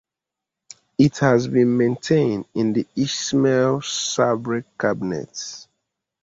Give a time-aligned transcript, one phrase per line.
[0.97, 5.67] It has been maintained in the Ismail Sabri cabinet.